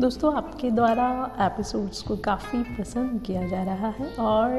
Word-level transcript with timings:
दोस्तों, 0.00 0.34
आपके 0.34 0.70
द्वारा 0.70 1.36
एपिसोड्स 1.40 2.02
को 2.02 2.16
काफ़ी 2.16 2.62
पसंद 2.62 3.22
किया 3.22 3.48
जा 3.48 3.62
रहा 3.62 3.88
है 3.88 4.14
और 4.14 4.50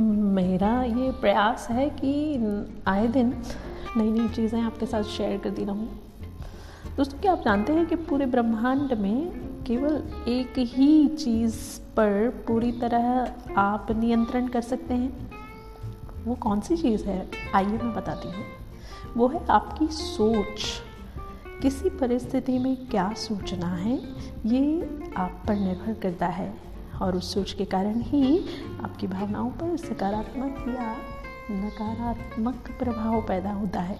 मेरा 0.00 0.82
ये 0.82 1.10
प्रयास 1.12 1.68
है 1.70 1.90
कि 1.90 2.38
आए 2.86 3.08
दिन 3.08 3.42
नई 3.96 4.10
नई 4.10 4.28
चीज़ें 4.28 4.62
आपके 4.62 4.86
साथ 4.86 5.02
शेयर 5.02 5.38
करती 5.38 5.64
रहूँ। 5.64 5.88
दोस्तों, 6.96 7.18
क्या 7.18 7.32
आप 7.32 7.42
जानते 7.44 7.72
हैं 7.72 7.86
कि 7.86 7.94
पूरे 7.94 8.26
ब्रह्मांड 8.26 8.92
में 8.92 9.30
केवल 9.64 10.02
एक 10.28 10.58
ही 10.58 11.08
चीज़ 11.08 11.80
पर 11.80 12.44
पूरी 12.48 12.72
तरह 12.72 13.32
आप 13.56 13.86
नियंत्रण 13.90 14.48
कर 14.48 14.60
सकते 14.60 14.94
हैं? 14.94 15.30
वो 16.24 16.34
कौन 16.34 16.60
सी 16.60 16.76
चीज़ 16.76 17.04
है? 17.04 17.30
आइए 17.54 17.78
मैं 17.78 17.94
बताती 17.94 18.28
हूँ। 18.28 18.44
वो 19.16 19.28
है 19.28 19.46
आपकी 19.46 19.86
सोच। 19.86 20.85
किसी 21.66 21.88
परिस्थिति 21.88 22.58
में 22.58 22.86
क्या 22.86 23.12
सोचना 23.12 23.66
है, 23.66 24.02
ये 24.46 24.88
आप 25.16 25.42
पर 25.48 25.54
निर्भर 25.54 25.94
करता 25.94 26.26
है। 26.26 26.54
और 27.02 27.16
उस 27.16 27.34
सोच 27.34 27.52
के 27.52 27.64
कारण 27.64 28.00
ही 28.00 28.44
आपकी 28.84 29.06
भावनाओं 29.06 29.50
पर 29.50 29.76
सकारात्मक 29.76 30.64
या 30.68 30.96
नकारात्मक 31.50 32.54
प्रभाव 32.78 33.22
पैदा 33.22 33.52
होता 33.52 33.80
है। 33.80 33.98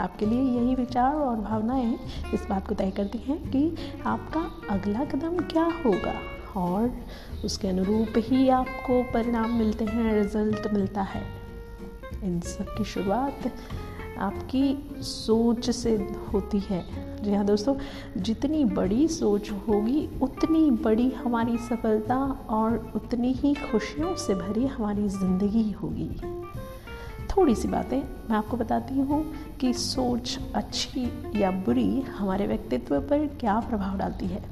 आपके 0.00 0.26
लिए 0.26 0.42
यही 0.42 0.74
विचार 0.74 1.14
और 1.14 1.36
भावनाएँ 1.36 1.98
इस 2.34 2.46
बात 2.50 2.68
को 2.68 2.74
तय 2.74 2.90
करती 2.90 3.18
हैं 3.18 3.50
कि 3.50 3.74
आपका 4.06 4.74
अगला 4.74 5.04
कदम 5.04 5.38
क्या 5.38 5.64
होगा 5.64 6.20
और 6.60 6.96
उसके 7.44 7.68
अनुरूप 7.68 8.12
ही 8.16 8.48
आपको 8.48 9.02
परिणाम 9.02 9.50
मिलते 9.50 9.84
हैं, 9.84 10.14
रिज़ल्ट 10.14 10.72
मिलता 10.72 11.02
है। 11.02 11.22
इन 12.24 12.40
सब 12.40 12.64
की 12.78 12.84
शुरुआत 12.84 13.52
आपकी 14.18 15.02
सोच 15.02 15.70
से 15.70 15.96
होती 16.32 16.58
है। 16.58 16.84
जी 17.22 17.34
हाँ 17.34 17.44
दोस्तों, 17.44 17.74
जितनी 18.16 18.64
बड़ी 18.64 19.08
सोच 19.08 19.50
होगी, 19.50 20.08
उतनी 20.22 20.70
बड़ी 20.70 21.10
हमारी 21.10 21.58
सफलता 21.58 22.16
और 22.50 22.92
उतनी 22.96 23.32
ही 23.32 23.54
खुशियों 23.54 24.16
से 24.16 24.34
भरी 24.34 24.66
हमारी 24.66 25.08
ज़िंदगी 25.08 25.70
होगी। 25.70 26.10
थोड़ी 27.36 27.54
सी 27.54 27.68
बातें 27.68 27.98
मैं 27.98 28.36
आपको 28.36 28.56
बताती 28.56 28.94
हूँ 28.94 29.34
कि 29.60 29.72
सोच 29.72 30.38
अच्छी 30.54 31.12
या 31.36 31.50
बुरी 31.50 32.00
हमारे 32.00 32.46
व्यक्तित्व 32.46 33.00
पर 33.00 33.26
क्या 33.26 33.60
प्रभाव 33.60 33.98
डालती 33.98 34.26
है। 34.26 34.42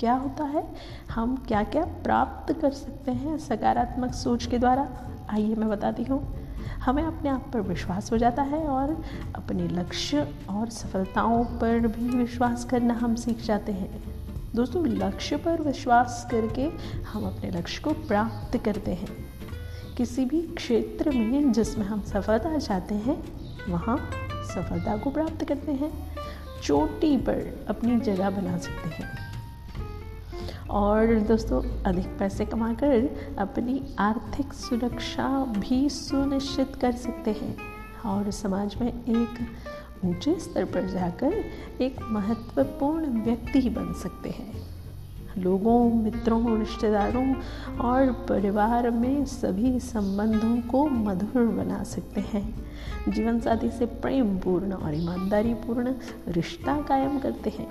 क्या 0.00 0.14
होता 0.14 0.44
है? 0.44 0.74
हम 1.10 1.36
क्या 1.36 1.62
क्या 1.62 1.84
प्राप्त 1.84 2.60
कर 2.60 2.70
सकते 2.70 3.10
हैं 3.10 3.38
सकारात्मक 3.38 4.12
सोच 4.12 4.46
के 4.46 4.58
द्वारा? 4.58 4.88
आइए 5.30 5.54
मैं 5.54 5.68
बताती 5.68 6.02
हूँ। 6.02 6.43
हमें 6.56 7.02
अपने 7.02 7.30
आप 7.30 7.50
पर 7.52 7.60
विश्वास 7.60 8.12
हो 8.12 8.18
जाता 8.18 8.42
है 8.42 8.58
और 8.58 9.04
अपने 9.34 9.68
लक्ष्य 9.68 10.34
और 10.50 10.68
सफलताओं 10.68 11.44
पर 11.44 11.78
भी 11.78 12.08
विश्वास 12.08 12.64
करना 12.64 12.94
हम 12.94 13.14
सीख 13.14 13.40
जाते 13.42 13.72
हैं। 13.72 14.04
दोस्तों, 14.54 14.86
लक्ष्य 14.86 15.36
पर 15.36 15.62
विश्वास 15.62 16.28
करके 16.30 16.62
हम 17.12 17.24
अपने 17.24 17.50
लक्ष्य 17.50 17.82
को 17.82 17.90
प्राप्त 17.90 18.56
करते 18.56 18.90
हैं। 18.90 19.08
किसी 19.96 20.24
भी 20.24 20.42
क्षेत्र 20.42 21.10
में 21.10 21.52
जिसमें 21.52 21.86
हम 21.86 22.02
सफलता 22.02 22.58
चाहते 22.58 22.94
हैं, 22.94 23.24
वहाँ 23.68 24.10
सफलता 24.34 24.96
को 24.96 25.10
प्राप्त 25.10 25.44
करते 25.44 25.72
हैं। 25.72 26.16
चोटी 26.62 27.16
पर 27.16 27.66
अपनी 27.68 28.00
जगह 28.00 28.30
बना 28.30 28.58
सकते 28.58 28.88
हैं। 28.88 29.33
और 30.74 31.20
दोस्तों, 31.20 31.82
अधिक 31.82 32.06
पैसे 32.18 32.44
कमाकर 32.44 33.08
अपनी 33.38 33.82
आर्थिक 33.98 34.52
सुरक्षा 34.52 35.28
भी 35.44 35.88
सुनिश्चित 35.88 36.76
कर 36.76 36.92
सकते 36.92 37.30
हैं 37.30 37.56
और 38.06 38.30
समाज 38.30 38.76
में 38.80 38.88
एक 38.88 39.48
ऊँचे 40.04 40.38
स्तर 40.40 40.64
पर 40.64 40.86
जाकर 40.86 41.44
एक 41.80 41.96
महत्वपूर्ण 42.02 43.22
व्यक्ति 43.22 43.70
बन 43.70 43.92
सकते 43.92 44.30
हैं। 44.30 44.52
लोगों, 45.38 45.90
मित्रों, 45.90 46.58
रिश्तेदारों 46.58 47.34
और 47.78 48.12
परिवार 48.12 48.90
में 48.90 49.24
सभी 49.24 49.80
संबंधों 49.80 50.56
को 50.70 50.88
मधुर 50.88 51.46
बना 51.46 51.82
सकते 51.82 52.20
हैं। 52.20 52.64
जीवन 53.08 53.40
साथी 53.40 53.70
से 53.70 53.86
प्रेम 53.86 54.38
पूर्ण 54.38 54.72
और 54.72 54.94
ईमानदारी 54.94 55.54
पूर्ण 55.54 55.94
रिश्ता 56.28 56.80
कायम 56.80 57.18
करते 57.18 57.50
हैं। 57.50 57.68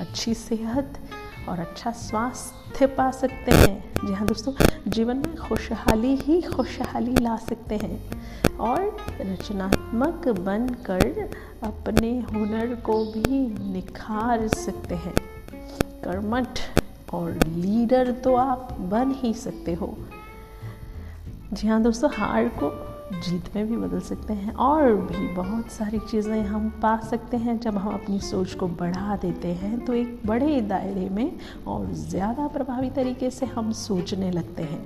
अच्छी 0.00 0.34
सेहत 0.34 0.98
और 1.48 1.60
अच्छा 1.60 1.90
स्वास्थ्य 1.90 2.86
पा 2.86 3.10
सकते 3.10 3.52
हैं। 3.52 3.94
जी 4.06 4.12
हाँ 4.12 4.26
दोस्तों, 4.26 4.52
जीवन 4.88 5.16
में 5.16 5.36
खुशहाली 5.36 6.16
ही 6.16 6.40
खुशहाली 6.42 7.14
ला 7.14 7.36
सकते 7.36 7.76
हैं। 7.76 8.18
और 8.56 8.96
रचनात्मक 9.20 10.28
बनकर 10.28 11.30
अपने 11.62 12.20
हुनर 12.20 12.74
को 12.74 13.04
भी 13.04 13.38
निखार 13.72 14.48
सकते 14.48 14.94
हैं। 14.94 15.14
कर्मठ 16.04 16.60
और 17.12 17.32
लीडर 17.32 18.12
तो 18.12 18.34
आप 18.34 18.76
बन 18.80 19.10
ही 19.10 19.34
सकते 19.34 19.74
हो। 19.74 19.96
जी 21.52 21.68
हाँ 21.68 21.82
दोस्तों, 21.82 22.10
हार 22.14 22.48
को 22.48 22.68
जीत 23.12 23.56
में 23.56 23.68
भी 23.68 23.76
बदल 23.76 24.00
सकते 24.00 24.32
हैं 24.32 24.52
और 24.54 24.94
भी 24.94 25.28
बहुत 25.28 25.70
सारी 25.70 25.98
चीज़ें 25.98 26.42
हम 26.42 26.68
पा 26.82 26.96
सकते 27.00 27.36
हैं 27.36 27.58
जब 27.60 27.76
हम 27.78 27.94
अपनी 27.94 28.18
सोच 28.20 28.54
को 28.54 28.68
बढ़ा 28.68 29.16
देते 29.16 29.48
हैं 29.48 29.84
तो 29.84 29.94
एक 29.94 30.20
बड़े 30.26 30.60
दायरे 30.60 31.08
में 31.08 31.32
और 31.66 31.92
ज़्यादा 31.92 32.46
प्रभावी 32.46 32.90
तरीके 32.90 33.30
से 33.30 33.46
हम 33.46 33.72
सोचने 33.72 34.30
लगते 34.30 34.62
हैं। 34.62 34.80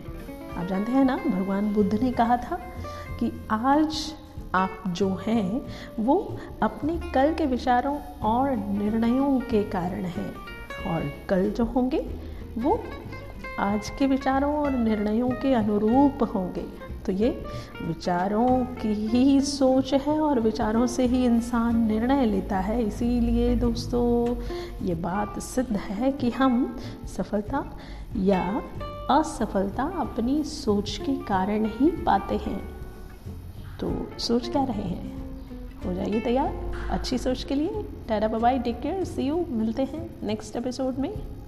आप 0.57 0.67
जानते 0.67 0.93
हैं 0.93 1.05
ना, 1.05 1.17
भगवान 1.17 1.73
बुद्ध 1.75 1.95
ने 1.95 2.13
कहा 2.13 2.37
था 2.37 2.61
कि 3.21 3.33
आज 3.51 4.15
आप 4.55 4.83
जो 4.89 5.09
हैं, 5.27 5.63
वो 6.01 6.37
अपने 6.63 6.99
कल 7.15 7.35
के 7.35 7.47
विचारों 7.47 7.99
और 8.23 8.57
निर्णयों 8.57 9.41
के 9.41 9.63
कारण 9.63 10.05
हैं। 10.05 10.33
और 10.87 11.11
कल 11.29 11.51
जो 11.51 11.65
होंगे, 11.65 12.07
वो 12.59 12.83
आज 13.59 13.91
के 13.91 14.07
विचारों 14.07 14.55
और 14.55 14.71
निर्णयों 14.71 15.29
के 15.29 15.55
अनुरूप 15.55 16.23
होंगे। 16.35 16.92
तो 17.07 17.13
ये 17.13 17.45
विचारों 17.83 18.65
की 18.65 19.07
ही 19.07 19.41
सोच 19.41 19.95
है 19.95 20.21
और 20.21 20.41
विचारों 20.41 20.87
से 20.87 21.07
ही 21.07 21.25
इंसान 21.25 21.87
निर्णय 21.87 22.27
लेता 22.27 22.59
है। 22.59 22.85
इसीलिए 22.85 23.57
दोस्तों, 23.57 24.37
ये 24.87 24.95
बात 24.95 25.39
सिद्ध 25.39 25.77
है 25.77 26.13
कि 26.13 26.31
हम 26.31 26.79
सफलता 27.07 27.79
या 28.17 28.63
असफलता 29.11 29.83
अपनी 29.83 30.45
सोच 30.45 31.01
के 31.07 31.13
कारण 31.13 31.67
ही 31.67 31.91
पाते 31.91 32.37
हैं। 32.37 32.71
तो 33.81 34.07
सोच 34.19 34.49
क्या 34.49 34.65
रहे 34.65 34.83
हैं? 34.83 35.23
हो 35.87 35.95
जाइए 35.95 36.21
तैयार। 36.21 36.73
अच्छी 36.91 37.19
सोच 37.19 37.45
के 37.45 37.55
लिए। 37.55 37.83
Tata 38.09 38.29
bye 38.29 38.59
take 38.59 38.81
care 38.81 39.05
see 39.05 39.23
you 39.23 39.47
मिलते 39.49 39.83
हैं 39.83 40.11
नेक्स्ट 40.23 40.57
एपिसोड 40.57 40.99
में। 40.99 41.42